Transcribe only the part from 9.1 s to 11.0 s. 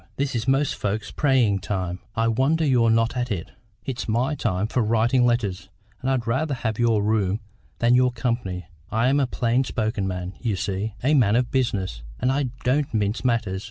a plain spoken man, you see,